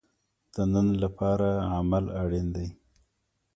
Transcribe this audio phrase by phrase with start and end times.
[0.53, 2.67] د نن لپاره عمل اړین دی